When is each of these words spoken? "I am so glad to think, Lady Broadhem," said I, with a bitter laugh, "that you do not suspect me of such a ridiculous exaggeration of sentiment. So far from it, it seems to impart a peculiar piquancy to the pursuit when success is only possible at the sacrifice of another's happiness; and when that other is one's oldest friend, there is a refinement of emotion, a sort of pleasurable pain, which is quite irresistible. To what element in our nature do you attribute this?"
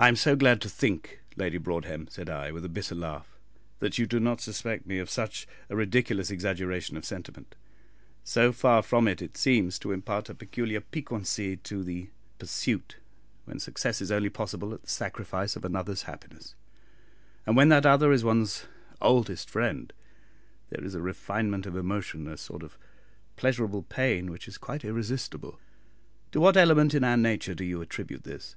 "I 0.00 0.06
am 0.06 0.14
so 0.14 0.36
glad 0.36 0.60
to 0.60 0.68
think, 0.68 1.22
Lady 1.34 1.58
Broadhem," 1.58 2.06
said 2.08 2.30
I, 2.30 2.52
with 2.52 2.64
a 2.64 2.68
bitter 2.68 2.94
laugh, 2.94 3.36
"that 3.80 3.98
you 3.98 4.06
do 4.06 4.20
not 4.20 4.40
suspect 4.40 4.86
me 4.86 4.98
of 5.00 5.10
such 5.10 5.48
a 5.68 5.74
ridiculous 5.74 6.30
exaggeration 6.30 6.96
of 6.96 7.04
sentiment. 7.04 7.56
So 8.22 8.52
far 8.52 8.82
from 8.84 9.08
it, 9.08 9.20
it 9.20 9.36
seems 9.36 9.76
to 9.80 9.90
impart 9.90 10.28
a 10.28 10.36
peculiar 10.36 10.80
piquancy 10.82 11.56
to 11.56 11.82
the 11.82 12.10
pursuit 12.38 12.98
when 13.44 13.58
success 13.58 14.00
is 14.00 14.12
only 14.12 14.28
possible 14.30 14.72
at 14.72 14.82
the 14.82 14.88
sacrifice 14.88 15.56
of 15.56 15.64
another's 15.64 16.02
happiness; 16.02 16.54
and 17.44 17.56
when 17.56 17.68
that 17.70 17.84
other 17.84 18.12
is 18.12 18.22
one's 18.22 18.66
oldest 19.00 19.50
friend, 19.50 19.92
there 20.68 20.84
is 20.84 20.94
a 20.94 21.00
refinement 21.02 21.66
of 21.66 21.74
emotion, 21.74 22.28
a 22.28 22.36
sort 22.36 22.62
of 22.62 22.78
pleasurable 23.34 23.82
pain, 23.82 24.30
which 24.30 24.46
is 24.46 24.58
quite 24.58 24.84
irresistible. 24.84 25.58
To 26.30 26.38
what 26.38 26.56
element 26.56 26.94
in 26.94 27.02
our 27.02 27.16
nature 27.16 27.56
do 27.56 27.64
you 27.64 27.80
attribute 27.82 28.22
this?" 28.22 28.54